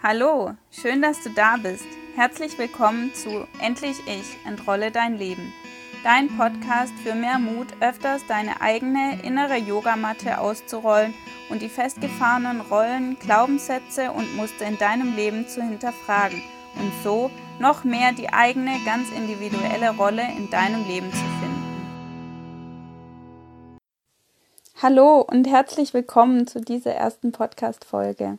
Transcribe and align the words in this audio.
Hallo, 0.00 0.52
schön, 0.70 1.02
dass 1.02 1.24
du 1.24 1.30
da 1.30 1.56
bist. 1.56 1.84
Herzlich 2.14 2.56
willkommen 2.56 3.12
zu 3.14 3.48
Endlich 3.60 3.96
Ich, 4.06 4.36
entrolle 4.46 4.92
dein 4.92 5.18
Leben. 5.18 5.52
Dein 6.04 6.28
Podcast 6.36 6.92
für 7.02 7.16
mehr 7.16 7.40
Mut, 7.40 7.66
öfters 7.80 8.24
deine 8.28 8.60
eigene 8.60 9.20
innere 9.24 9.56
Yogamatte 9.56 10.38
auszurollen 10.38 11.14
und 11.50 11.62
die 11.62 11.68
festgefahrenen 11.68 12.60
Rollen, 12.60 13.18
Glaubenssätze 13.18 14.12
und 14.12 14.36
Muster 14.36 14.66
in 14.66 14.78
deinem 14.78 15.16
Leben 15.16 15.48
zu 15.48 15.60
hinterfragen 15.60 16.44
und 16.76 16.92
so 17.02 17.28
noch 17.58 17.82
mehr 17.82 18.12
die 18.12 18.32
eigene, 18.32 18.78
ganz 18.84 19.10
individuelle 19.10 19.96
Rolle 19.96 20.22
in 20.36 20.48
deinem 20.48 20.86
Leben 20.86 21.10
zu 21.10 21.18
finden. 21.18 21.58
Hallo 24.80 25.22
und 25.22 25.48
herzlich 25.48 25.92
willkommen 25.92 26.46
zu 26.46 26.60
dieser 26.60 26.92
ersten 26.92 27.32
Podcast-Folge. 27.32 28.38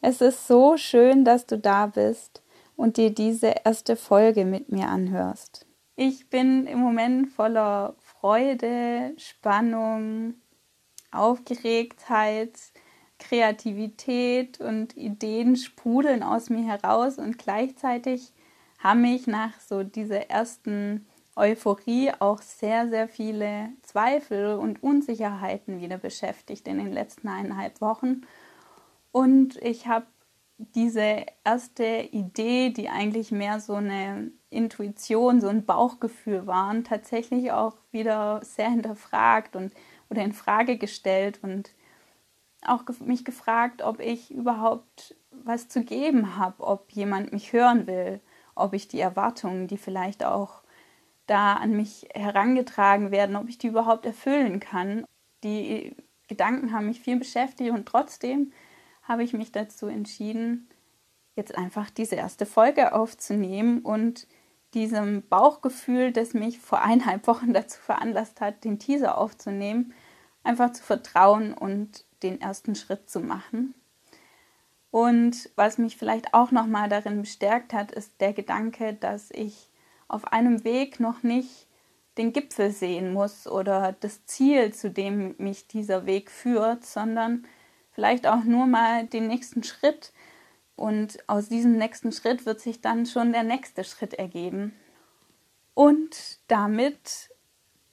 Es 0.00 0.20
ist 0.20 0.46
so 0.46 0.76
schön, 0.76 1.24
dass 1.24 1.46
du 1.46 1.58
da 1.58 1.86
bist 1.86 2.42
und 2.76 2.96
dir 2.96 3.10
diese 3.10 3.54
erste 3.64 3.96
Folge 3.96 4.44
mit 4.44 4.70
mir 4.70 4.88
anhörst. 4.88 5.66
Ich 5.96 6.30
bin 6.30 6.66
im 6.66 6.78
Moment 6.78 7.30
voller 7.30 7.96
Freude, 7.98 9.14
Spannung, 9.16 10.34
Aufgeregtheit, 11.10 12.52
Kreativität 13.18 14.60
und 14.60 14.96
Ideen 14.96 15.56
sprudeln 15.56 16.22
aus 16.22 16.50
mir 16.50 16.64
heraus 16.64 17.18
und 17.18 17.36
gleichzeitig 17.36 18.32
haben 18.78 19.02
mich 19.02 19.26
nach 19.26 19.58
so 19.58 19.82
dieser 19.82 20.30
ersten 20.30 21.06
Euphorie 21.34 22.12
auch 22.20 22.42
sehr, 22.42 22.88
sehr 22.88 23.08
viele 23.08 23.70
Zweifel 23.82 24.54
und 24.54 24.82
Unsicherheiten 24.82 25.80
wieder 25.80 25.98
beschäftigt 25.98 26.68
in 26.68 26.78
den 26.78 26.92
letzten 26.92 27.26
eineinhalb 27.26 27.80
Wochen. 27.80 28.22
Und 29.12 29.56
ich 29.56 29.86
habe 29.86 30.06
diese 30.58 31.26
erste 31.44 32.08
Idee, 32.10 32.70
die 32.70 32.88
eigentlich 32.88 33.30
mehr 33.30 33.60
so 33.60 33.74
eine 33.74 34.30
Intuition, 34.50 35.40
so 35.40 35.48
ein 35.48 35.64
Bauchgefühl 35.64 36.46
waren, 36.46 36.84
tatsächlich 36.84 37.52
auch 37.52 37.76
wieder 37.92 38.40
sehr 38.42 38.70
hinterfragt 38.70 39.56
und 39.56 39.72
oder 40.10 40.22
in 40.22 40.32
Frage 40.32 40.78
gestellt 40.78 41.40
und 41.42 41.70
auch 42.62 42.82
mich 43.00 43.24
gefragt, 43.24 43.82
ob 43.82 44.00
ich 44.00 44.30
überhaupt 44.30 45.14
was 45.30 45.68
zu 45.68 45.84
geben 45.84 46.36
habe, 46.36 46.62
ob 46.64 46.90
jemand 46.92 47.32
mich 47.32 47.52
hören 47.52 47.86
will, 47.86 48.20
ob 48.54 48.74
ich 48.74 48.88
die 48.88 49.00
Erwartungen, 49.00 49.68
die 49.68 49.76
vielleicht 49.76 50.24
auch 50.24 50.62
da 51.26 51.54
an 51.54 51.76
mich 51.76 52.08
herangetragen 52.14 53.10
werden, 53.10 53.36
ob 53.36 53.48
ich 53.48 53.58
die 53.58 53.68
überhaupt 53.68 54.06
erfüllen 54.06 54.60
kann. 54.60 55.04
Die 55.44 55.94
Gedanken 56.26 56.72
haben 56.72 56.86
mich 56.86 57.00
viel 57.00 57.18
beschäftigt 57.18 57.70
und 57.70 57.86
trotzdem 57.86 58.52
habe 59.08 59.24
ich 59.24 59.32
mich 59.32 59.50
dazu 59.50 59.86
entschieden, 59.86 60.68
jetzt 61.34 61.56
einfach 61.56 61.88
diese 61.90 62.16
erste 62.16 62.46
Folge 62.46 62.92
aufzunehmen 62.92 63.80
und 63.80 64.26
diesem 64.74 65.26
Bauchgefühl, 65.28 66.12
das 66.12 66.34
mich 66.34 66.58
vor 66.58 66.82
eineinhalb 66.82 67.26
Wochen 67.26 67.52
dazu 67.54 67.80
veranlasst 67.80 68.40
hat, 68.40 68.64
den 68.64 68.78
Teaser 68.78 69.16
aufzunehmen, 69.16 69.94
einfach 70.44 70.72
zu 70.72 70.82
vertrauen 70.82 71.54
und 71.54 72.04
den 72.22 72.40
ersten 72.40 72.74
Schritt 72.74 73.08
zu 73.08 73.20
machen. 73.20 73.74
Und 74.90 75.50
was 75.56 75.78
mich 75.78 75.96
vielleicht 75.96 76.34
auch 76.34 76.50
nochmal 76.50 76.88
darin 76.88 77.20
bestärkt 77.20 77.72
hat, 77.72 77.92
ist 77.92 78.20
der 78.20 78.32
Gedanke, 78.32 78.94
dass 78.94 79.30
ich 79.30 79.68
auf 80.08 80.32
einem 80.32 80.64
Weg 80.64 81.00
noch 81.00 81.22
nicht 81.22 81.66
den 82.16 82.32
Gipfel 82.32 82.70
sehen 82.70 83.12
muss 83.12 83.46
oder 83.46 83.94
das 84.00 84.24
Ziel, 84.26 84.72
zu 84.72 84.90
dem 84.90 85.34
mich 85.38 85.68
dieser 85.68 86.06
Weg 86.06 86.30
führt, 86.30 86.84
sondern 86.84 87.46
vielleicht 87.98 88.28
auch 88.28 88.44
nur 88.44 88.68
mal 88.68 89.08
den 89.08 89.26
nächsten 89.26 89.64
Schritt. 89.64 90.12
Und 90.76 91.18
aus 91.28 91.48
diesem 91.48 91.76
nächsten 91.76 92.12
Schritt 92.12 92.46
wird 92.46 92.60
sich 92.60 92.80
dann 92.80 93.06
schon 93.06 93.32
der 93.32 93.42
nächste 93.42 93.82
Schritt 93.82 94.14
ergeben. 94.14 94.72
Und 95.74 96.38
damit 96.46 97.30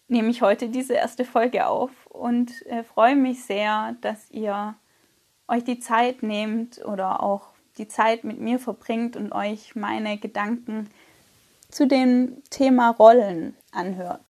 nehme 0.08 0.30
ich 0.30 0.44
heute 0.44 0.70
diese 0.70 0.94
erste 0.94 1.26
Folge 1.26 1.66
auf 1.66 1.90
und 2.06 2.52
äh, 2.68 2.84
freue 2.84 3.16
mich 3.16 3.46
sehr, 3.46 3.96
dass 4.02 4.30
ihr 4.30 4.76
euch 5.48 5.64
die 5.64 5.80
Zeit 5.80 6.22
nehmt 6.22 6.86
oder 6.86 7.24
auch 7.24 7.48
die 7.80 7.88
Zeit 7.88 8.26
mit 8.26 8.40
mir 8.40 8.60
verbringt 8.60 9.16
und 9.16 9.32
euch 9.32 9.76
meine 9.76 10.20
Gedanken 10.20 10.88
zu 11.70 11.88
dem 11.88 12.44
Thema 12.52 12.92
Rollen 12.92 13.56
anhört. 13.72 14.22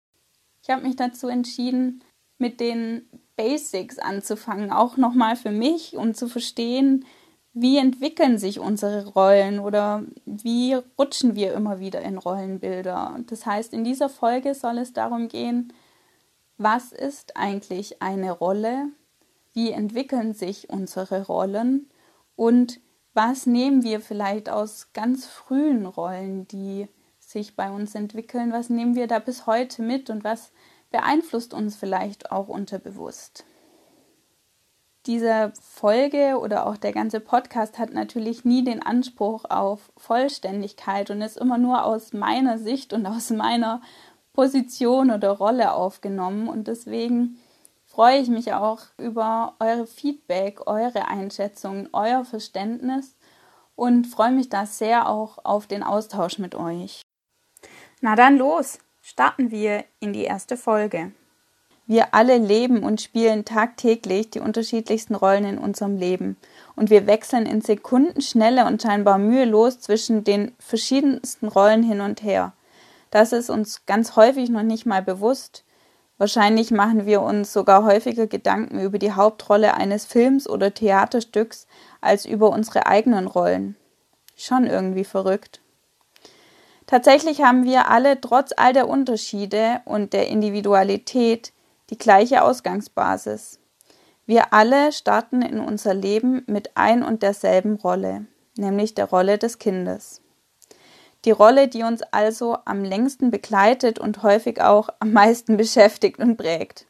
Ich 0.63 0.69
habe 0.69 0.83
mich 0.83 0.95
dazu 0.95 1.27
entschieden, 1.27 2.01
mit 2.37 2.61
den 2.61 3.09
Basics 3.35 3.99
anzufangen, 3.99 4.71
auch 4.71 4.97
nochmal 4.97 5.35
für 5.35 5.51
mich, 5.51 5.97
um 5.97 6.13
zu 6.13 6.27
verstehen, 6.27 7.05
wie 7.53 7.77
entwickeln 7.77 8.37
sich 8.37 8.59
unsere 8.59 9.07
Rollen 9.07 9.59
oder 9.59 10.03
wie 10.25 10.73
rutschen 10.99 11.35
wir 11.35 11.53
immer 11.53 11.79
wieder 11.79 12.01
in 12.01 12.17
Rollenbilder. 12.17 13.17
Das 13.27 13.45
heißt, 13.45 13.73
in 13.73 13.85
dieser 13.85 14.09
Folge 14.09 14.53
soll 14.53 14.77
es 14.77 14.91
darum 14.91 15.29
gehen, 15.29 15.71
was 16.57 16.91
ist 16.91 17.37
eigentlich 17.37 18.01
eine 18.01 18.31
Rolle, 18.31 18.89
wie 19.53 19.71
entwickeln 19.71 20.33
sich 20.33 20.69
unsere 20.69 21.25
Rollen 21.25 21.89
und 22.35 22.81
was 23.13 23.45
nehmen 23.45 23.83
wir 23.83 24.01
vielleicht 24.01 24.49
aus 24.49 24.89
ganz 24.91 25.25
frühen 25.25 25.85
Rollen, 25.85 26.47
die 26.49 26.89
sich 27.19 27.55
bei 27.55 27.71
uns 27.71 27.95
entwickeln, 27.95 28.51
was 28.51 28.69
nehmen 28.69 28.95
wir 28.95 29.07
da 29.07 29.19
bis 29.19 29.47
heute 29.47 29.81
mit 29.81 30.09
und 30.09 30.25
was 30.25 30.51
beeinflusst 30.95 31.53
uns 31.53 31.75
vielleicht 31.75 32.31
auch 32.31 32.47
unterbewusst. 32.47 33.43
Diese 35.07 35.51
Folge 35.61 36.39
oder 36.39 36.65
auch 36.65 36.77
der 36.77 36.93
ganze 36.93 37.19
Podcast 37.19 37.77
hat 37.77 37.91
natürlich 37.91 38.45
nie 38.45 38.63
den 38.63 38.81
Anspruch 38.81 39.43
auf 39.49 39.91
Vollständigkeit 39.97 41.09
und 41.11 41.21
ist 41.21 41.35
immer 41.35 41.57
nur 41.57 41.83
aus 41.83 42.13
meiner 42.13 42.57
Sicht 42.57 42.93
und 42.93 43.05
aus 43.05 43.29
meiner 43.29 43.81
Position 44.31 45.11
oder 45.11 45.31
Rolle 45.31 45.73
aufgenommen. 45.73 46.47
Und 46.47 46.69
deswegen 46.69 47.39
freue 47.83 48.19
ich 48.19 48.29
mich 48.29 48.53
auch 48.53 48.83
über 48.97 49.55
eure 49.59 49.87
Feedback, 49.87 50.65
eure 50.65 51.09
Einschätzung, 51.09 51.89
euer 51.91 52.23
Verständnis 52.23 53.17
und 53.75 54.07
freue 54.07 54.31
mich 54.31 54.47
da 54.47 54.65
sehr 54.65 55.09
auch 55.09 55.39
auf 55.43 55.67
den 55.67 55.83
Austausch 55.83 56.39
mit 56.39 56.55
euch. 56.55 57.01
Na 57.99 58.15
dann 58.15 58.37
los! 58.37 58.79
Starten 59.07 59.51
wir 59.51 59.85
in 59.99 60.13
die 60.13 60.23
erste 60.23 60.57
Folge. 60.57 61.11
Wir 61.85 62.15
alle 62.15 62.39
leben 62.39 62.81
und 62.81 62.99
spielen 62.99 63.45
tagtäglich 63.45 64.31
die 64.31 64.39
unterschiedlichsten 64.39 65.13
Rollen 65.13 65.45
in 65.45 65.57
unserem 65.59 65.95
Leben. 65.95 66.37
Und 66.75 66.89
wir 66.89 67.05
wechseln 67.05 67.45
in 67.45 67.61
Sekundenschnelle 67.61 68.65
und 68.65 68.81
scheinbar 68.81 69.19
mühelos 69.19 69.79
zwischen 69.79 70.23
den 70.23 70.55
verschiedensten 70.57 71.47
Rollen 71.47 71.83
hin 71.83 72.01
und 72.01 72.23
her. 72.23 72.53
Das 73.11 73.31
ist 73.31 73.51
uns 73.51 73.85
ganz 73.85 74.15
häufig 74.15 74.49
noch 74.49 74.63
nicht 74.63 74.87
mal 74.87 75.03
bewusst. 75.03 75.63
Wahrscheinlich 76.17 76.71
machen 76.71 77.05
wir 77.05 77.21
uns 77.21 77.53
sogar 77.53 77.85
häufiger 77.85 78.25
Gedanken 78.25 78.79
über 78.79 78.97
die 78.97 79.11
Hauptrolle 79.11 79.75
eines 79.75 80.05
Films 80.05 80.49
oder 80.49 80.73
Theaterstücks 80.73 81.67
als 82.01 82.25
über 82.25 82.49
unsere 82.49 82.87
eigenen 82.87 83.27
Rollen. 83.27 83.75
Schon 84.35 84.65
irgendwie 84.65 85.05
verrückt. 85.05 85.61
Tatsächlich 86.87 87.41
haben 87.41 87.63
wir 87.63 87.89
alle 87.89 88.21
trotz 88.21 88.51
all 88.55 88.73
der 88.73 88.87
Unterschiede 88.87 89.81
und 89.85 90.13
der 90.13 90.27
Individualität 90.27 91.51
die 91.89 91.97
gleiche 91.97 92.43
Ausgangsbasis. 92.43 93.59
Wir 94.27 94.53
alle 94.53 94.91
starten 94.91 95.41
in 95.41 95.59
unser 95.59 95.93
Leben 95.93 96.43
mit 96.47 96.71
ein 96.75 97.03
und 97.03 97.23
derselben 97.23 97.75
Rolle, 97.75 98.25
nämlich 98.57 98.95
der 98.95 99.05
Rolle 99.05 99.37
des 99.37 99.59
Kindes. 99.59 100.21
Die 101.25 101.31
Rolle, 101.31 101.67
die 101.67 101.83
uns 101.83 102.03
also 102.03 102.57
am 102.65 102.83
längsten 102.83 103.31
begleitet 103.31 103.97
und 103.97 104.21
häufig 104.21 104.61
auch 104.61 104.89
am 104.99 105.11
meisten 105.11 105.57
beschäftigt 105.57 106.19
und 106.19 106.37
prägt. 106.37 106.85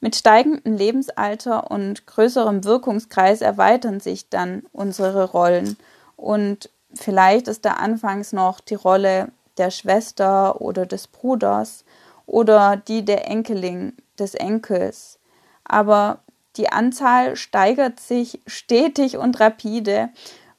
Mit 0.00 0.16
steigendem 0.16 0.76
Lebensalter 0.76 1.70
und 1.70 2.06
größerem 2.06 2.64
Wirkungskreis 2.64 3.40
erweitern 3.40 4.00
sich 4.00 4.28
dann 4.28 4.64
unsere 4.72 5.30
Rollen 5.30 5.76
und 6.16 6.70
Vielleicht 6.94 7.48
ist 7.48 7.64
da 7.64 7.74
anfangs 7.74 8.32
noch 8.32 8.60
die 8.60 8.74
Rolle 8.74 9.28
der 9.58 9.70
Schwester 9.70 10.60
oder 10.60 10.86
des 10.86 11.08
Bruders 11.08 11.84
oder 12.26 12.76
die 12.76 13.04
der 13.04 13.28
Enkelin, 13.28 13.96
des 14.18 14.34
Enkels. 14.34 15.18
Aber 15.64 16.20
die 16.56 16.68
Anzahl 16.68 17.36
steigert 17.36 17.98
sich 17.98 18.40
stetig 18.46 19.16
und 19.16 19.40
rapide 19.40 20.10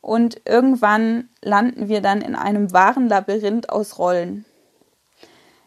und 0.02 0.42
irgendwann 0.46 1.30
landen 1.42 1.88
wir 1.88 2.02
dann 2.02 2.22
in 2.22 2.36
einem 2.36 2.74
wahren 2.74 3.07
Labyrinth 3.07 3.69
aus 3.69 4.00
Rollen. 4.00 4.46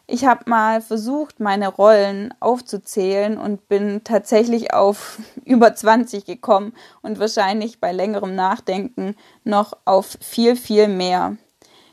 Ich 0.09 0.23
habe 0.23 0.49
mal 0.49 0.81
versucht, 0.81 1.41
meine 1.41 1.67
Rollen 1.67 2.33
aufzuzählen 2.39 3.37
und 3.37 3.67
bin 3.67 4.05
tatsächlich 4.05 4.73
auf 4.73 5.19
über 5.45 5.75
20 5.75 6.23
gekommen 6.23 6.73
und 7.01 7.19
wahrscheinlich 7.19 7.81
bei 7.81 7.91
längerem 7.91 8.33
Nachdenken 8.33 9.15
noch 9.43 9.73
auf 9.83 10.17
viel, 10.21 10.55
viel 10.55 10.87
mehr. 10.87 11.35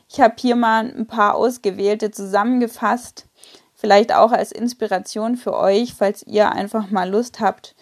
Ich 0.09 0.21
habe 0.21 0.35
hier 0.37 0.55
mal 0.55 0.85
ein 0.85 1.07
paar 1.07 1.35
ausgewählte 1.35 2.09
zusammengefasst, 2.09 3.25
vielleicht 3.73 4.13
auch 4.15 4.31
als 4.31 4.53
Inspiration 4.53 5.35
für 5.35 5.53
euch, 5.53 5.93
falls 5.93 6.23
ihr 6.23 6.53
einfach 6.53 6.89
mal 6.89 7.09
Lust 7.09 7.41
habt, 7.41 7.75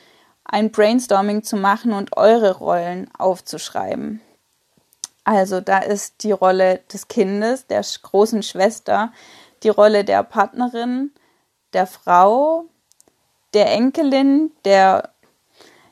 ein 0.46 0.72
Brainstorming 0.72 1.44
zu 1.44 1.58
machen 1.58 1.94
und 1.94 2.18
eure 2.18 2.58
Rollen 2.58 3.08
aufzuschreiben. 3.18 4.20
Also 5.26 5.62
da 5.62 5.80
ist 5.80 6.24
die 6.24 6.32
Rolle 6.32 6.82
des 6.92 7.08
Kindes, 7.08 7.68
der 7.68 7.86
großen 8.02 8.44
Schwester, 8.44 9.14
die 9.64 9.70
Rolle 9.70 10.04
der 10.04 10.24
Partnerin, 10.24 11.12
der 11.74 11.88
Frau, 11.88 12.66
der 13.54 13.72
Enkelin, 13.72 14.52
der, 14.66 15.10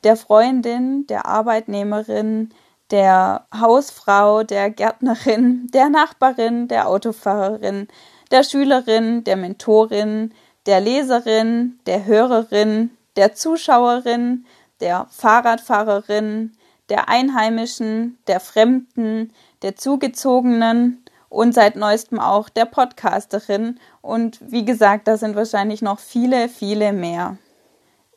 der 0.03 0.15
Freundin, 0.15 1.07
der 1.07 1.25
Arbeitnehmerin, 1.25 2.53
der 2.91 3.45
Hausfrau, 3.57 4.43
der 4.43 4.69
Gärtnerin, 4.69 5.67
der 5.73 5.89
Nachbarin, 5.89 6.67
der 6.67 6.87
Autofahrerin, 6.87 7.87
der 8.31 8.43
Schülerin, 8.43 9.23
der 9.23 9.37
Mentorin, 9.37 10.33
der 10.65 10.81
Leserin, 10.81 11.79
der 11.85 12.05
Hörerin, 12.05 12.91
der 13.15 13.33
Zuschauerin, 13.33 14.45
der 14.79 15.07
Fahrradfahrerin, 15.09 16.53
der 16.89 17.09
Einheimischen, 17.09 18.17
der 18.27 18.39
Fremden, 18.39 19.31
der 19.61 19.75
Zugezogenen 19.75 21.03
und 21.31 21.53
seit 21.53 21.77
neuestem 21.77 22.19
auch 22.19 22.49
der 22.49 22.65
Podcasterin. 22.65 23.79
Und 24.01 24.39
wie 24.51 24.65
gesagt, 24.65 25.07
da 25.07 25.15
sind 25.15 25.35
wahrscheinlich 25.35 25.81
noch 25.81 25.99
viele, 25.99 26.49
viele 26.49 26.91
mehr. 26.91 27.37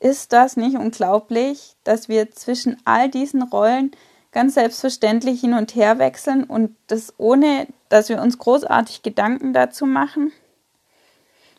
Ist 0.01 0.33
das 0.33 0.57
nicht 0.57 0.75
unglaublich, 0.75 1.77
dass 1.85 2.09
wir 2.09 2.31
zwischen 2.31 2.75
all 2.83 3.09
diesen 3.09 3.41
Rollen 3.41 3.91
ganz 4.33 4.55
selbstverständlich 4.55 5.39
hin 5.39 5.53
und 5.53 5.75
her 5.75 5.97
wechseln 5.97 6.43
und 6.43 6.75
das 6.87 7.13
ohne, 7.17 7.67
dass 7.87 8.09
wir 8.09 8.21
uns 8.21 8.37
großartig 8.37 9.01
Gedanken 9.01 9.53
dazu 9.53 9.85
machen? 9.85 10.33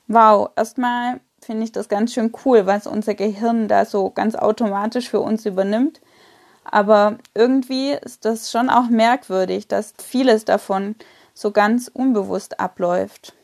Wow, 0.09 0.51
erstmal 0.57 1.21
finde 1.41 1.65
ich 1.65 1.73
das 1.73 1.89
ganz 1.89 2.13
schön 2.13 2.33
cool, 2.45 2.67
was 2.67 2.87
unser 2.87 3.15
Gehirn 3.15 3.67
da 3.67 3.87
so 3.87 4.11
ganz 4.11 4.35
automatisch 4.35 5.09
für 5.09 5.21
uns 5.21 5.47
übernimmt. 5.47 6.03
Aber 6.65 7.17
irgendwie 7.35 7.93
ist 7.93 8.27
das 8.27 8.51
schon 8.51 8.69
auch 8.69 8.89
merkwürdig, 8.91 9.69
dass 9.69 9.95
vieles 9.99 10.45
davon 10.45 10.97
so 11.37 11.51
ganz 11.51 11.89
unbewusst 11.93 12.59
abläuft. 12.59 13.35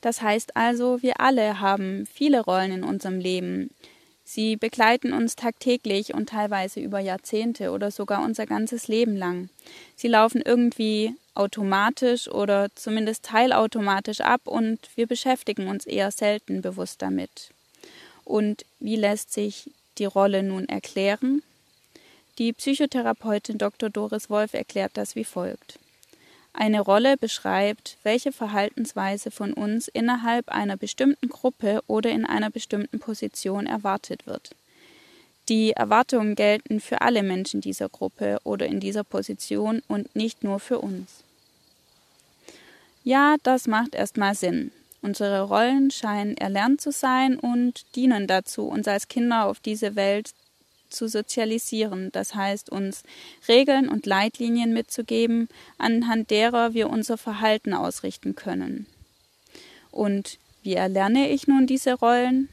Das 0.00 0.22
heißt 0.22 0.56
also, 0.56 1.02
wir 1.02 1.20
alle 1.20 1.60
haben 1.60 2.06
viele 2.06 2.40
Rollen 2.40 2.72
in 2.72 2.82
unserem 2.82 3.20
Leben. 3.20 3.70
Sie 4.24 4.56
begleiten 4.56 5.12
uns 5.12 5.36
tagtäglich 5.36 6.14
und 6.14 6.30
teilweise 6.30 6.80
über 6.80 6.98
Jahrzehnte 6.98 7.72
oder 7.72 7.90
sogar 7.90 8.24
unser 8.24 8.46
ganzes 8.46 8.88
Leben 8.88 9.16
lang. 9.16 9.50
Sie 9.96 10.08
laufen 10.08 10.40
irgendwie 10.42 11.14
automatisch 11.34 12.28
oder 12.28 12.68
zumindest 12.74 13.24
teilautomatisch 13.24 14.22
ab 14.22 14.42
und 14.46 14.78
wir 14.94 15.06
beschäftigen 15.06 15.68
uns 15.68 15.84
eher 15.84 16.10
selten 16.10 16.62
bewusst 16.62 17.02
damit. 17.02 17.50
Und 18.24 18.64
wie 18.78 18.96
lässt 18.96 19.32
sich 19.32 19.70
die 19.98 20.06
Rolle 20.06 20.42
nun 20.42 20.68
erklären? 20.68 21.42
Die 22.38 22.54
Psychotherapeutin 22.54 23.58
Dr. 23.58 23.90
Doris 23.90 24.30
Wolf 24.30 24.54
erklärt 24.54 24.92
das 24.94 25.16
wie 25.16 25.24
folgt. 25.24 25.78
Eine 26.52 26.80
Rolle 26.80 27.16
beschreibt, 27.16 27.96
welche 28.02 28.32
Verhaltensweise 28.32 29.30
von 29.30 29.52
uns 29.52 29.88
innerhalb 29.88 30.48
einer 30.48 30.76
bestimmten 30.76 31.28
Gruppe 31.28 31.82
oder 31.86 32.10
in 32.10 32.26
einer 32.26 32.50
bestimmten 32.50 32.98
Position 32.98 33.66
erwartet 33.66 34.26
wird. 34.26 34.50
Die 35.48 35.72
Erwartungen 35.72 36.34
gelten 36.34 36.80
für 36.80 37.00
alle 37.00 37.22
Menschen 37.22 37.60
dieser 37.60 37.88
Gruppe 37.88 38.38
oder 38.44 38.66
in 38.66 38.80
dieser 38.80 39.04
Position 39.04 39.82
und 39.88 40.14
nicht 40.14 40.44
nur 40.44 40.60
für 40.60 40.78
uns. 40.78 41.24
Ja, 43.02 43.36
das 43.42 43.66
macht 43.66 43.94
erstmal 43.94 44.34
Sinn. 44.34 44.70
Unsere 45.02 45.42
Rollen 45.42 45.90
scheinen 45.90 46.36
erlernt 46.36 46.80
zu 46.80 46.92
sein 46.92 47.38
und 47.38 47.84
dienen 47.96 48.26
dazu, 48.26 48.68
uns 48.68 48.86
als 48.86 49.08
Kinder 49.08 49.46
auf 49.46 49.58
diese 49.60 49.96
Welt 49.96 50.32
zu 50.90 51.08
sozialisieren, 51.08 52.10
das 52.12 52.34
heißt 52.34 52.70
uns 52.70 53.02
Regeln 53.48 53.88
und 53.88 54.06
Leitlinien 54.06 54.72
mitzugeben, 54.72 55.48
anhand 55.78 56.30
derer 56.30 56.74
wir 56.74 56.90
unser 56.90 57.16
Verhalten 57.16 57.72
ausrichten 57.72 58.34
können. 58.34 58.86
Und 59.90 60.38
wie 60.62 60.74
erlerne 60.74 61.30
ich 61.30 61.46
nun 61.46 61.66
diese 61.66 61.94
Rollen? 61.94 62.48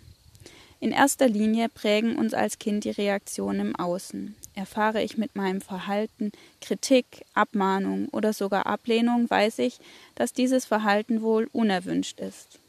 In 0.80 0.92
erster 0.92 1.28
Linie 1.28 1.70
prägen 1.70 2.16
uns 2.18 2.34
als 2.34 2.60
Kind 2.60 2.84
die 2.84 2.92
Reaktionen 2.92 3.60
im 3.60 3.76
Außen. 3.76 4.36
Erfahre 4.54 5.04
ich 5.04 5.18
mit 5.18 5.36
meinem 5.36 5.62
Verhalten 5.62 6.32
Kritik, 6.62 7.26
Abmahnung 7.34 8.10
oder 8.10 8.32
sogar 8.32 8.68
Ablehnung, 8.68 9.30
weiß 9.30 9.60
ich, 9.60 9.80
dass 10.16 10.34
dieses 10.34 10.66
Verhalten 10.66 11.22
wohl 11.22 11.50
unerwünscht 11.52 12.20
ist. 12.20 12.60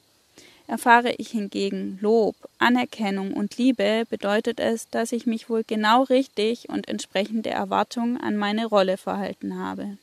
Erfahre 0.69 1.15
ich 1.17 1.31
hingegen 1.31 1.99
Lob, 2.03 2.37
Anerkennung 2.59 3.33
und 3.33 3.57
Liebe, 3.57 4.05
bedeutet 4.11 4.61
es, 4.61 4.87
dass 4.91 5.13
ich 5.13 5.25
mich 5.25 5.49
wohl 5.49 5.65
genau 5.65 6.03
richtig 6.03 6.69
und 6.69 6.89
entsprechend 6.89 7.47
der 7.47 7.55
Erwartung 7.55 8.19
an 8.19 8.37
meine 8.37 8.67
Rolle 8.67 8.99
verhalten 8.99 9.59
habe. 9.59 9.97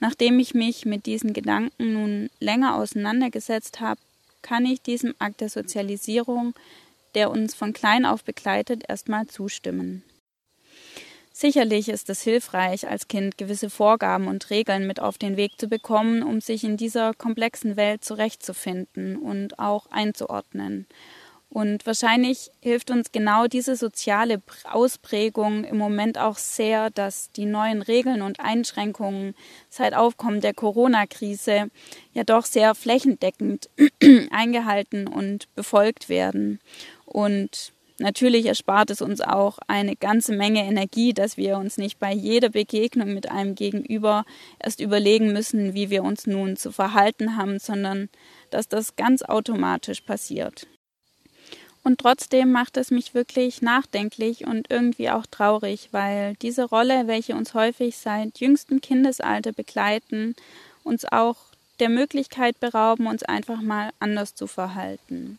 Nachdem 0.00 0.40
ich 0.40 0.54
mich 0.54 0.86
mit 0.86 1.06
diesen 1.06 1.34
Gedanken 1.34 1.92
nun 1.92 2.30
länger 2.40 2.74
auseinandergesetzt 2.74 3.78
habe, 3.78 4.00
kann 4.42 4.66
ich 4.66 4.82
diesem 4.82 5.14
Akt 5.20 5.40
der 5.40 5.48
Sozialisierung, 5.48 6.54
der 7.14 7.30
uns 7.30 7.54
von 7.54 7.72
klein 7.72 8.06
auf 8.06 8.24
begleitet, 8.24 8.82
erstmal 8.88 9.28
zustimmen. 9.28 10.02
Sicherlich 11.40 11.88
ist 11.88 12.10
es 12.10 12.20
hilfreich, 12.22 12.88
als 12.88 13.06
Kind 13.06 13.38
gewisse 13.38 13.70
Vorgaben 13.70 14.26
und 14.26 14.50
Regeln 14.50 14.88
mit 14.88 14.98
auf 14.98 15.18
den 15.18 15.36
Weg 15.36 15.52
zu 15.56 15.68
bekommen, 15.68 16.24
um 16.24 16.40
sich 16.40 16.64
in 16.64 16.76
dieser 16.76 17.14
komplexen 17.14 17.76
Welt 17.76 18.04
zurechtzufinden 18.04 19.16
und 19.16 19.56
auch 19.60 19.86
einzuordnen. 19.88 20.88
Und 21.48 21.86
wahrscheinlich 21.86 22.50
hilft 22.60 22.90
uns 22.90 23.12
genau 23.12 23.46
diese 23.46 23.76
soziale 23.76 24.42
Ausprägung 24.64 25.62
im 25.62 25.78
Moment 25.78 26.18
auch 26.18 26.38
sehr, 26.38 26.90
dass 26.90 27.30
die 27.30 27.46
neuen 27.46 27.82
Regeln 27.82 28.20
und 28.22 28.40
Einschränkungen 28.40 29.36
seit 29.70 29.94
Aufkommen 29.94 30.40
der 30.40 30.54
Corona-Krise 30.54 31.70
ja 32.14 32.24
doch 32.24 32.46
sehr 32.46 32.74
flächendeckend 32.74 33.70
eingehalten 34.32 35.06
und 35.06 35.54
befolgt 35.54 36.08
werden. 36.08 36.58
Und 37.04 37.72
Natürlich 38.00 38.46
erspart 38.46 38.90
es 38.90 39.02
uns 39.02 39.20
auch 39.20 39.58
eine 39.66 39.96
ganze 39.96 40.32
Menge 40.32 40.64
Energie, 40.64 41.12
dass 41.12 41.36
wir 41.36 41.58
uns 41.58 41.78
nicht 41.78 41.98
bei 41.98 42.12
jeder 42.12 42.48
Begegnung 42.48 43.12
mit 43.12 43.28
einem 43.28 43.56
Gegenüber 43.56 44.24
erst 44.60 44.80
überlegen 44.80 45.32
müssen, 45.32 45.74
wie 45.74 45.90
wir 45.90 46.04
uns 46.04 46.26
nun 46.28 46.56
zu 46.56 46.70
verhalten 46.70 47.36
haben, 47.36 47.58
sondern 47.58 48.08
dass 48.50 48.68
das 48.68 48.94
ganz 48.94 49.22
automatisch 49.22 50.02
passiert. 50.02 50.68
Und 51.82 51.98
trotzdem 51.98 52.52
macht 52.52 52.76
es 52.76 52.92
mich 52.92 53.14
wirklich 53.14 53.62
nachdenklich 53.62 54.46
und 54.46 54.70
irgendwie 54.70 55.10
auch 55.10 55.26
traurig, 55.26 55.88
weil 55.90 56.34
diese 56.40 56.64
Rolle, 56.64 57.08
welche 57.08 57.34
uns 57.34 57.54
häufig 57.54 57.96
seit 57.96 58.38
jüngstem 58.38 58.80
Kindesalter 58.80 59.50
begleiten, 59.50 60.36
uns 60.84 61.04
auch 61.04 61.36
der 61.80 61.88
Möglichkeit 61.88 62.60
berauben, 62.60 63.08
uns 63.08 63.24
einfach 63.24 63.60
mal 63.60 63.90
anders 63.98 64.36
zu 64.36 64.46
verhalten 64.46 65.38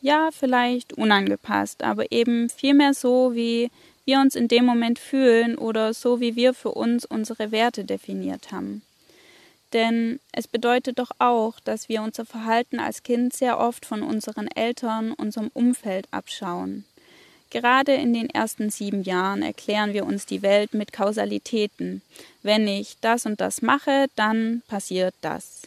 ja, 0.00 0.30
vielleicht 0.32 0.92
unangepasst, 0.92 1.82
aber 1.82 2.10
eben 2.12 2.48
vielmehr 2.50 2.94
so, 2.94 3.34
wie 3.34 3.70
wir 4.04 4.20
uns 4.20 4.34
in 4.34 4.48
dem 4.48 4.64
Moment 4.64 4.98
fühlen 4.98 5.56
oder 5.56 5.92
so, 5.92 6.20
wie 6.20 6.36
wir 6.36 6.54
für 6.54 6.72
uns 6.72 7.04
unsere 7.04 7.50
Werte 7.50 7.84
definiert 7.84 8.52
haben. 8.52 8.82
Denn 9.72 10.18
es 10.32 10.48
bedeutet 10.48 10.98
doch 10.98 11.10
auch, 11.18 11.60
dass 11.60 11.88
wir 11.90 12.02
unser 12.02 12.24
Verhalten 12.24 12.80
als 12.80 13.02
Kind 13.02 13.34
sehr 13.34 13.58
oft 13.58 13.84
von 13.84 14.02
unseren 14.02 14.48
Eltern, 14.48 15.12
unserem 15.12 15.50
Umfeld 15.52 16.06
abschauen. 16.10 16.84
Gerade 17.50 17.94
in 17.94 18.12
den 18.12 18.28
ersten 18.28 18.70
sieben 18.70 19.02
Jahren 19.02 19.42
erklären 19.42 19.92
wir 19.92 20.04
uns 20.04 20.26
die 20.26 20.42
Welt 20.42 20.74
mit 20.74 20.92
Kausalitäten. 20.92 22.02
Wenn 22.42 22.68
ich 22.68 22.96
das 23.00 23.26
und 23.26 23.40
das 23.40 23.62
mache, 23.62 24.06
dann 24.16 24.62
passiert 24.68 25.14
das. 25.22 25.62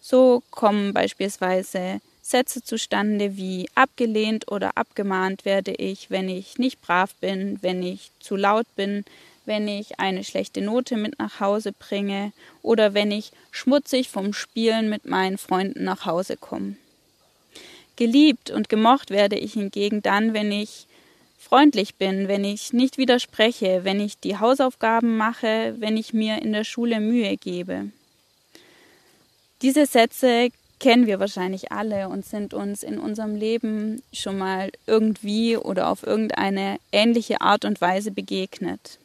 So 0.00 0.42
kommen 0.50 0.92
beispielsweise 0.92 2.00
Sätze 2.30 2.62
zustande 2.62 3.36
wie 3.36 3.68
abgelehnt 3.74 4.50
oder 4.50 4.76
abgemahnt 4.78 5.44
werde 5.44 5.72
ich, 5.72 6.10
wenn 6.10 6.28
ich 6.28 6.58
nicht 6.58 6.80
brav 6.80 7.14
bin, 7.16 7.58
wenn 7.60 7.82
ich 7.82 8.12
zu 8.20 8.36
laut 8.36 8.66
bin, 8.76 9.04
wenn 9.46 9.66
ich 9.66 9.98
eine 9.98 10.22
schlechte 10.22 10.60
Note 10.60 10.96
mit 10.96 11.18
nach 11.18 11.40
Hause 11.40 11.72
bringe 11.72 12.32
oder 12.62 12.94
wenn 12.94 13.10
ich 13.10 13.32
schmutzig 13.50 14.08
vom 14.08 14.32
Spielen 14.32 14.88
mit 14.88 15.06
meinen 15.06 15.38
Freunden 15.38 15.82
nach 15.82 16.06
Hause 16.06 16.36
komme. 16.36 16.76
Geliebt 17.96 18.50
und 18.50 18.68
gemocht 18.68 19.10
werde 19.10 19.36
ich 19.36 19.54
hingegen 19.54 20.00
dann, 20.00 20.32
wenn 20.32 20.52
ich 20.52 20.86
freundlich 21.38 21.96
bin, 21.96 22.28
wenn 22.28 22.44
ich 22.44 22.72
nicht 22.72 22.96
widerspreche, 22.96 23.80
wenn 23.82 23.98
ich 23.98 24.20
die 24.20 24.38
Hausaufgaben 24.38 25.16
mache, 25.16 25.74
wenn 25.78 25.96
ich 25.96 26.12
mir 26.12 26.40
in 26.40 26.52
der 26.52 26.64
Schule 26.64 27.00
Mühe 27.00 27.36
gebe. 27.36 27.90
Diese 29.62 29.84
Sätze 29.84 30.50
kennen 30.80 31.06
wir 31.06 31.20
wahrscheinlich 31.20 31.70
alle 31.70 32.08
und 32.08 32.24
sind 32.24 32.54
uns 32.54 32.82
in 32.82 32.98
unserem 32.98 33.36
Leben 33.36 34.02
schon 34.12 34.38
mal 34.38 34.72
irgendwie 34.86 35.56
oder 35.56 35.88
auf 35.88 36.02
irgendeine 36.02 36.78
ähnliche 36.90 37.40
Art 37.40 37.64
und 37.64 37.80
Weise 37.80 38.10
begegnet. 38.10 38.98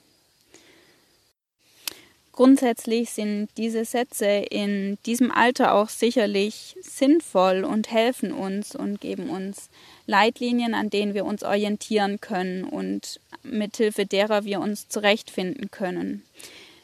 Grundsätzlich 2.32 3.12
sind 3.12 3.48
diese 3.56 3.86
Sätze 3.86 4.26
in 4.26 4.98
diesem 5.06 5.32
Alter 5.32 5.74
auch 5.74 5.88
sicherlich 5.88 6.76
sinnvoll 6.82 7.64
und 7.64 7.92
helfen 7.92 8.34
uns 8.34 8.76
und 8.76 9.00
geben 9.00 9.30
uns 9.30 9.70
Leitlinien, 10.06 10.74
an 10.74 10.90
denen 10.90 11.14
wir 11.14 11.24
uns 11.24 11.44
orientieren 11.44 12.20
können 12.20 12.66
und 12.66 13.22
mithilfe 13.44 14.06
derer 14.06 14.44
wir 14.44 14.60
uns 14.60 14.90
zurechtfinden 14.90 15.72
können. 15.72 16.24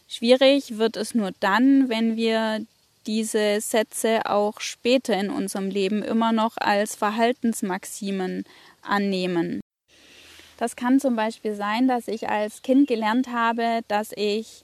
Schwierig 0.08 0.78
wird 0.78 0.96
es 0.96 1.16
nur 1.16 1.32
dann, 1.42 1.90
wenn 1.90 2.16
wir 2.16 2.66
diese 3.08 3.62
Sätze 3.62 4.26
auch 4.26 4.60
später 4.60 5.18
in 5.20 5.30
unserem 5.30 5.70
Leben 5.70 6.04
immer 6.04 6.32
noch 6.32 6.58
als 6.58 6.96
Verhaltensmaximen 6.96 8.44
annehmen. 8.82 9.62
Das 10.58 10.76
kann 10.76 11.00
zum 11.00 11.16
Beispiel 11.16 11.56
sein, 11.56 11.88
dass 11.88 12.08
ich 12.08 12.30
als 12.30 12.62
Kind 12.62 12.88
gelernt 12.88 13.30
habe, 13.30 13.82
dass 13.88 14.12
ich 14.16 14.64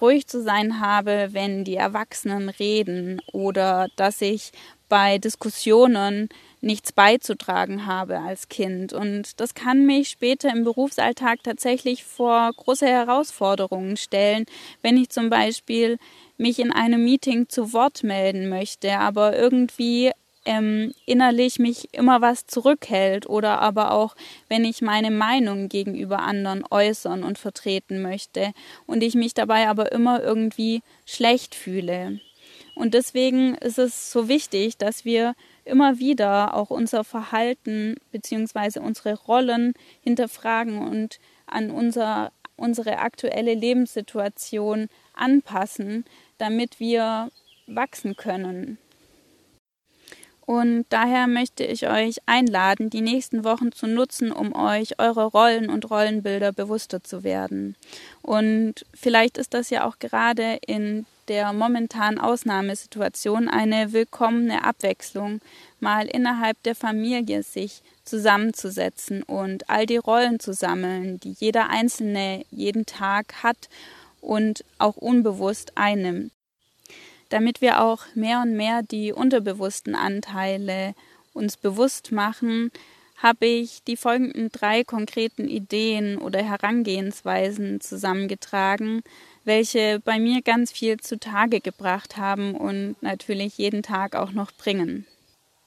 ruhig 0.00 0.26
zu 0.26 0.42
sein 0.42 0.80
habe, 0.80 1.28
wenn 1.32 1.64
die 1.64 1.76
Erwachsenen 1.76 2.48
reden 2.48 3.20
oder 3.32 3.88
dass 3.96 4.20
ich 4.20 4.50
bei 4.88 5.18
Diskussionen 5.18 6.28
nichts 6.60 6.92
beizutragen 6.92 7.86
habe 7.86 8.20
als 8.20 8.48
Kind. 8.48 8.92
Und 8.92 9.40
das 9.40 9.54
kann 9.54 9.86
mich 9.86 10.10
später 10.10 10.50
im 10.50 10.64
Berufsalltag 10.64 11.42
tatsächlich 11.42 12.04
vor 12.04 12.50
große 12.54 12.86
Herausforderungen 12.86 13.96
stellen, 13.96 14.44
wenn 14.82 14.96
ich 14.96 15.10
zum 15.10 15.30
Beispiel 15.30 15.98
mich 16.36 16.58
in 16.58 16.72
einem 16.72 17.04
Meeting 17.04 17.48
zu 17.48 17.72
Wort 17.72 18.02
melden 18.02 18.48
möchte, 18.48 18.98
aber 18.98 19.36
irgendwie 19.36 20.10
ähm, 20.46 20.94
innerlich 21.04 21.58
mich 21.58 21.92
immer 21.92 22.22
was 22.22 22.46
zurückhält 22.46 23.28
oder 23.28 23.60
aber 23.60 23.92
auch, 23.92 24.16
wenn 24.48 24.64
ich 24.64 24.80
meine 24.80 25.10
Meinung 25.10 25.68
gegenüber 25.68 26.20
anderen 26.20 26.64
äußern 26.70 27.24
und 27.24 27.38
vertreten 27.38 28.00
möchte 28.00 28.52
und 28.86 29.02
ich 29.02 29.14
mich 29.14 29.34
dabei 29.34 29.68
aber 29.68 29.92
immer 29.92 30.22
irgendwie 30.22 30.82
schlecht 31.04 31.54
fühle. 31.54 32.20
Und 32.74 32.94
deswegen 32.94 33.54
ist 33.56 33.78
es 33.78 34.10
so 34.10 34.28
wichtig, 34.28 34.78
dass 34.78 35.04
wir 35.04 35.34
immer 35.70 35.98
wieder 35.98 36.54
auch 36.54 36.70
unser 36.70 37.04
Verhalten 37.04 37.96
bzw. 38.12 38.80
unsere 38.80 39.14
Rollen 39.14 39.72
hinterfragen 40.02 40.78
und 40.78 41.18
an 41.46 41.70
unser, 41.70 42.32
unsere 42.56 42.98
aktuelle 42.98 43.54
Lebenssituation 43.54 44.88
anpassen, 45.14 46.04
damit 46.38 46.80
wir 46.80 47.30
wachsen 47.66 48.16
können. 48.16 48.78
Und 50.50 50.86
daher 50.88 51.28
möchte 51.28 51.62
ich 51.62 51.88
euch 51.88 52.16
einladen, 52.26 52.90
die 52.90 53.02
nächsten 53.02 53.44
Wochen 53.44 53.70
zu 53.70 53.86
nutzen, 53.86 54.32
um 54.32 54.52
euch 54.52 54.98
eure 54.98 55.26
Rollen 55.26 55.70
und 55.70 55.88
Rollenbilder 55.88 56.50
bewusster 56.52 57.04
zu 57.04 57.22
werden. 57.22 57.76
Und 58.20 58.84
vielleicht 58.92 59.38
ist 59.38 59.54
das 59.54 59.70
ja 59.70 59.86
auch 59.86 60.00
gerade 60.00 60.58
in 60.66 61.06
der 61.30 61.52
momentanen 61.52 62.18
Ausnahmesituation 62.18 63.48
eine 63.48 63.92
willkommene 63.92 64.64
Abwechslung, 64.64 65.40
mal 65.78 66.08
innerhalb 66.08 66.60
der 66.64 66.74
Familie 66.74 67.44
sich 67.44 67.82
zusammenzusetzen 68.04 69.22
und 69.22 69.70
all 69.70 69.86
die 69.86 69.96
Rollen 69.96 70.40
zu 70.40 70.52
sammeln, 70.52 71.20
die 71.20 71.30
jeder 71.30 71.70
Einzelne 71.70 72.44
jeden 72.50 72.84
Tag 72.84 73.44
hat 73.44 73.68
und 74.20 74.64
auch 74.78 74.96
unbewusst 74.96 75.72
einnimmt. 75.76 76.32
Damit 77.28 77.60
wir 77.60 77.80
auch 77.80 78.06
mehr 78.16 78.42
und 78.42 78.56
mehr 78.56 78.82
die 78.82 79.12
unterbewussten 79.12 79.94
Anteile 79.94 80.94
uns 81.32 81.56
bewusst 81.56 82.10
machen, 82.10 82.72
habe 83.18 83.46
ich 83.46 83.84
die 83.84 83.96
folgenden 83.96 84.50
drei 84.50 84.82
konkreten 84.82 85.46
Ideen 85.46 86.18
oder 86.18 86.42
Herangehensweisen 86.42 87.80
zusammengetragen, 87.80 89.02
welche 89.50 89.98
bei 89.98 90.20
mir 90.20 90.42
ganz 90.42 90.70
viel 90.70 90.98
zutage 90.98 91.60
gebracht 91.60 92.16
haben 92.16 92.54
und 92.54 92.94
natürlich 93.00 93.58
jeden 93.58 93.82
Tag 93.82 94.14
auch 94.14 94.30
noch 94.30 94.52
bringen. 94.52 95.08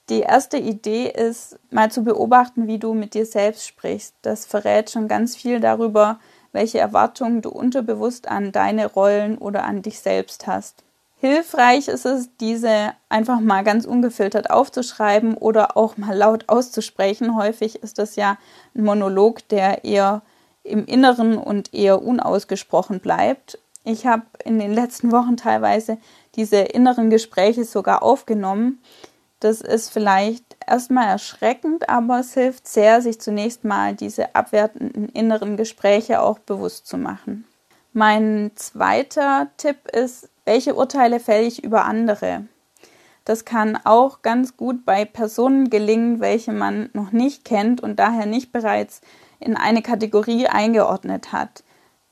Die 0.07 0.21
erste 0.21 0.57
Idee 0.57 1.09
ist, 1.09 1.59
mal 1.69 1.91
zu 1.91 2.03
beobachten, 2.05 2.65
wie 2.67 2.79
du 2.79 2.93
mit 2.93 3.13
dir 3.13 3.25
selbst 3.25 3.67
sprichst. 3.67 4.15
Das 4.21 4.45
verrät 4.45 4.89
schon 4.89 5.09
ganz 5.09 5.35
viel 5.35 5.59
darüber, 5.59 6.19
welche 6.53 6.79
Erwartungen 6.79 7.41
du 7.41 7.49
unterbewusst 7.49 8.29
an 8.29 8.53
deine 8.53 8.85
Rollen 8.85 9.37
oder 9.37 9.65
an 9.65 9.81
dich 9.81 9.99
selbst 9.99 10.47
hast. 10.47 10.81
Hilfreich 11.17 11.89
ist 11.89 12.05
es, 12.05 12.29
diese 12.39 12.93
einfach 13.09 13.41
mal 13.41 13.65
ganz 13.65 13.85
ungefiltert 13.85 14.49
aufzuschreiben 14.49 15.35
oder 15.35 15.75
auch 15.75 15.97
mal 15.97 16.15
laut 16.15 16.47
auszusprechen. 16.47 17.35
Häufig 17.35 17.83
ist 17.83 17.97
das 17.99 18.15
ja 18.15 18.37
ein 18.75 18.85
Monolog, 18.85 19.45
der 19.49 19.83
eher 19.83 20.21
im 20.63 20.85
Inneren 20.85 21.37
und 21.37 21.73
eher 21.73 22.01
unausgesprochen 22.01 23.01
bleibt. 23.01 23.59
Ich 23.83 24.05
habe 24.05 24.23
in 24.45 24.59
den 24.59 24.73
letzten 24.73 25.11
Wochen 25.11 25.35
teilweise 25.37 25.97
diese 26.35 26.57
inneren 26.57 27.09
Gespräche 27.09 27.65
sogar 27.65 28.01
aufgenommen. 28.01 28.81
Das 29.39 29.59
ist 29.59 29.89
vielleicht 29.89 30.55
erstmal 30.65 31.07
erschreckend, 31.07 31.89
aber 31.89 32.19
es 32.19 32.33
hilft 32.33 32.67
sehr, 32.67 33.01
sich 33.01 33.19
zunächst 33.19 33.65
mal 33.65 33.93
diese 33.93 34.35
abwertenden 34.35 35.09
inneren 35.09 35.57
Gespräche 35.57 36.21
auch 36.21 36.39
bewusst 36.39 36.87
zu 36.87 36.97
machen. 36.97 37.45
Mein 37.91 38.51
zweiter 38.55 39.49
Tipp 39.57 39.87
ist, 39.91 40.29
welche 40.45 40.75
Urteile 40.75 41.19
fälle 41.19 41.45
ich 41.45 41.63
über 41.63 41.85
andere? 41.85 42.45
Das 43.25 43.45
kann 43.45 43.77
auch 43.83 44.21
ganz 44.21 44.57
gut 44.57 44.85
bei 44.85 45.05
Personen 45.05 45.69
gelingen, 45.69 46.19
welche 46.19 46.51
man 46.51 46.89
noch 46.93 47.11
nicht 47.11 47.45
kennt 47.45 47.81
und 47.81 47.97
daher 47.97 48.25
nicht 48.25 48.51
bereits 48.51 49.01
in 49.39 49.55
eine 49.55 49.81
Kategorie 49.81 50.47
eingeordnet 50.47 51.31
hat. 51.31 51.63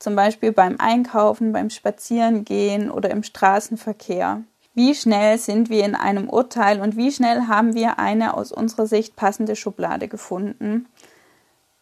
Zum 0.02 0.16
Beispiel 0.16 0.50
beim 0.50 0.80
Einkaufen, 0.80 1.52
beim 1.52 1.70
Spazierengehen 1.70 2.90
oder 2.90 3.08
im 3.10 3.22
Straßenverkehr. 3.22 4.42
Wie 4.74 4.96
schnell 4.96 5.38
sind 5.38 5.70
wir 5.70 5.84
in 5.84 5.94
einem 5.94 6.28
Urteil 6.28 6.80
und 6.80 6.96
wie 6.96 7.12
schnell 7.12 7.42
haben 7.46 7.76
wir 7.76 8.00
eine 8.00 8.36
aus 8.36 8.50
unserer 8.50 8.88
Sicht 8.88 9.14
passende 9.14 9.54
Schublade 9.54 10.08
gefunden? 10.08 10.86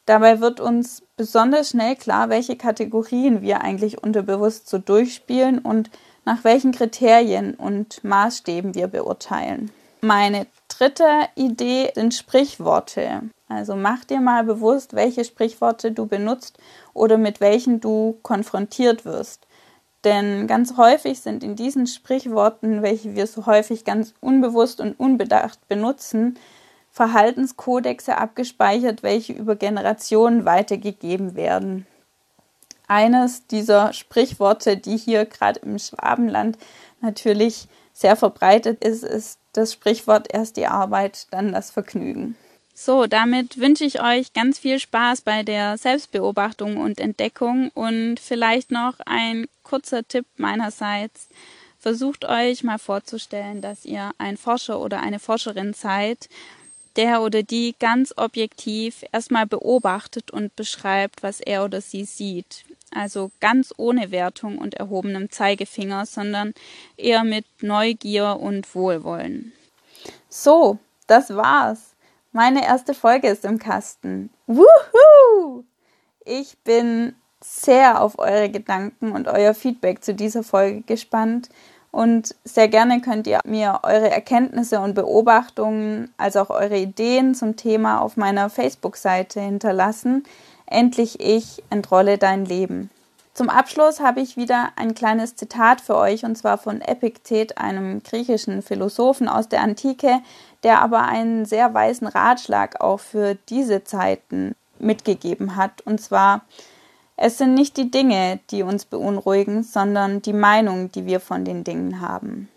Dabei 0.05 0.43
wird 0.43 0.61
uns 0.61 1.03
besonders 1.17 1.71
schnell 1.71 1.97
klar, 1.97 2.29
welche 2.29 2.57
Kategorien 2.57 3.41
wir 3.41 3.63
eigentlich 3.63 4.03
unterbewusst 4.03 4.69
so 4.69 4.77
durchspielen 4.77 5.59
und 5.59 5.89
nach 6.27 6.45
welchen 6.45 6.73
Kriterien 6.73 7.55
und 7.55 8.05
Maßstäben 8.05 8.75
wir 8.75 8.89
beurteilen. 8.89 9.71
Meine 10.01 10.47
dritte 10.69 11.29
Idee 11.35 11.93
sind 11.95 12.15
Sprichworte. 12.15 13.23
Also 13.49 13.77
mach 13.77 14.05
dir 14.05 14.21
mal 14.21 14.45
bewusst, 14.45 14.95
welche 14.95 15.25
Sprichworte 15.25 15.93
du 15.93 16.07
benutzt 16.07 16.59
oder 16.95 17.19
mit 17.19 17.41
welchen 17.41 17.81
du 17.81 18.19
konfrontiert 18.23 19.05
wirst. 19.05 19.47
Denn 20.05 20.47
ganz 20.47 20.79
häufig 20.79 21.21
sind 21.21 21.45
in 21.45 21.57
diesen 21.57 21.87
Sprichworten, 21.87 22.83
welche 22.83 23.15
wir 23.15 23.27
so 23.27 23.45
häufig 23.45 23.85
ganz 23.85 24.15
unbewusst 24.21 24.81
und 24.81 24.99
unbedacht 24.99 25.69
benutzen, 25.69 26.39
Verhaltenskodexe 26.91 28.17
abgespeichert, 28.17 29.03
welche 29.03 29.35
über 29.35 29.57
Generationen 29.57 30.47
weitergegeben 30.47 31.35
werden 31.35 31.87
eines 32.91 33.47
dieser 33.47 33.93
Sprichworte, 33.93 34.77
die 34.77 34.97
hier 34.97 35.25
gerade 35.25 35.61
im 35.61 35.79
Schwabenland 35.79 36.59
natürlich 37.01 37.69
sehr 37.93 38.17
verbreitet 38.17 38.85
ist, 38.85 39.03
ist 39.03 39.39
das 39.53 39.73
Sprichwort 39.73 40.33
erst 40.33 40.57
die 40.57 40.67
Arbeit, 40.67 41.27
dann 41.31 41.53
das 41.53 41.71
Vergnügen. 41.71 42.37
So, 42.75 43.07
damit 43.07 43.59
wünsche 43.59 43.85
ich 43.85 44.03
euch 44.03 44.33
ganz 44.33 44.59
viel 44.59 44.79
Spaß 44.79 45.21
bei 45.21 45.43
der 45.43 45.77
Selbstbeobachtung 45.77 46.79
und 46.79 46.99
Entdeckung 46.99 47.71
und 47.75 48.19
vielleicht 48.19 48.71
noch 48.71 48.95
ein 49.05 49.47
kurzer 49.63 50.07
Tipp 50.07 50.25
meinerseits. 50.37 51.29
Versucht 51.79 52.25
euch 52.25 52.63
mal 52.63 52.79
vorzustellen, 52.79 53.61
dass 53.61 53.85
ihr 53.85 54.13
ein 54.17 54.39
Forscher 54.39 54.81
oder 54.81 55.01
eine 55.01 55.19
Forscherin 55.19 55.75
seid, 55.75 56.29
der 56.97 57.21
oder 57.23 57.43
die 57.43 57.75
ganz 57.79 58.15
objektiv 58.17 59.05
erstmal 59.13 59.47
beobachtet 59.47 60.31
und 60.31 60.57
beschreibt, 60.57 61.23
was 61.23 61.41
er 61.41 61.65
oder 61.65 61.81
sie 61.81 62.05
sieht 62.05 62.65
also 62.91 63.31
ganz 63.41 63.73
ohne 63.77 64.11
Wertung 64.11 64.59
und 64.59 64.75
erhobenem 64.75 65.31
Zeigefinger, 65.31 66.07
sondern 66.07 66.55
eher 66.97 67.25
mit 67.25 67.45
Neugier 67.61 68.39
und 68.41 68.75
Wohlwollen. 68.75 69.53
So, 70.29 70.79
das 71.07 71.35
war's. 71.35 71.95
Meine 72.33 72.65
erste 72.65 72.95
Folge 72.95 73.29
ist 73.29 73.45
im 73.45 73.59
Kasten. 73.59 74.31
Wuhu! 74.47 75.65
Ich 76.25 76.59
bin 76.59 77.15
sehr 77.41 78.01
auf 78.01 78.19
eure 78.19 78.51
Gedanken 78.51 79.13
und 79.13 79.27
euer 79.27 79.55
Feedback 79.55 80.05
zu 80.05 80.15
dieser 80.15 80.43
Folge 80.43 80.83
gespannt 80.83 81.49
und 81.91 82.37
sehr 82.45 82.69
gerne 82.69 83.01
könnt 83.01 83.27
ihr 83.27 83.41
mir 83.45 83.81
eure 83.83 84.11
Erkenntnisse 84.11 84.81
und 84.81 84.95
Beobachtungen, 84.95 86.13
als 86.17 86.37
auch 86.37 86.51
eure 86.51 86.79
Ideen 86.79 87.35
zum 87.35 87.57
Thema 87.57 88.01
auf 88.01 88.17
meiner 88.17 88.49
Facebook-Seite 88.49 89.41
hinterlassen. 89.41 90.23
Endlich 90.71 91.21
ich 91.21 91.63
entrolle 91.69 92.17
dein 92.17 92.47
Leben. 92.47 92.91
Zum 93.35 93.49
Abschluss 93.49 94.01
habe 94.01 94.21
ich 94.21 94.37
wieder 94.37 94.71
ein 94.77 94.95
kleines 94.95 95.35
Zitat 95.37 95.81
für 95.81 95.97
euch 95.97 96.25
und 96.25 96.37
zwar 96.37 96.59
von 96.59 96.81
Epiktet, 96.81 97.59
einem 97.59 98.03
griechischen 98.03 98.63
Philosophen 98.63 99.29
aus 99.29 99.49
der 99.49 99.63
Antike, 99.63 100.21
der 100.63 100.81
aber 100.81 101.03
einen 101.03 101.45
sehr 101.45 101.75
weisen 101.75 102.07
Ratschlag 102.07 102.81
auch 102.81 103.01
für 103.01 103.37
diese 103.49 103.85
Zeiten 103.85 104.55
mitgegeben 104.79 105.57
hat. 105.57 105.81
Und 105.83 106.01
zwar, 106.01 106.43
Es 107.17 107.37
sind 107.37 107.53
nicht 107.53 107.77
die 107.77 107.91
Dinge, 107.91 108.41
die 108.51 108.63
uns 108.63 108.87
beunruhigen, 108.87 109.63
sondern 109.63 110.23
die 110.23 110.33
Meinung, 110.33 110.91
die 110.91 111.05
wir 111.05 111.21
von 111.21 111.45
den 111.45 111.65
Dingen 111.65 112.01
haben. 112.01 112.49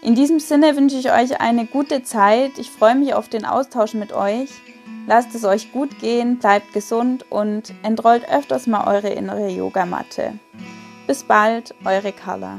In 0.00 0.14
diesem 0.14 0.38
Sinne 0.38 0.76
wünsche 0.76 0.96
ich 0.96 1.12
euch 1.12 1.40
eine 1.40 1.66
gute 1.66 2.02
Zeit. 2.02 2.58
Ich 2.58 2.70
freue 2.70 2.94
mich 2.94 3.14
auf 3.14 3.28
den 3.28 3.44
Austausch 3.44 3.94
mit 3.94 4.12
euch. 4.12 4.48
Lasst 5.06 5.34
es 5.34 5.44
euch 5.44 5.72
gut 5.72 5.98
gehen, 5.98 6.38
bleibt 6.38 6.72
gesund 6.72 7.24
und 7.30 7.74
entrollt 7.82 8.30
öfters 8.30 8.66
mal 8.66 8.86
eure 8.86 9.08
innere 9.08 9.48
Yogamatte. 9.48 10.38
Bis 11.06 11.24
bald, 11.24 11.74
eure 11.84 12.12
Carla. 12.12 12.58